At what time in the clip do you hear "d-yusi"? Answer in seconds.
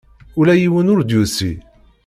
1.01-1.51